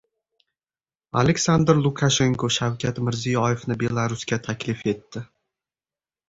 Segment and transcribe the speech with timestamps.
[1.23, 5.25] Aleksandr Lukashenko Shavkat Mirziyoyevni Belarusga taklif etdi